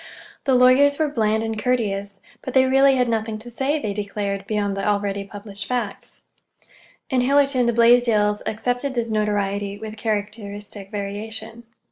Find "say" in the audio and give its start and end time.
3.51-3.79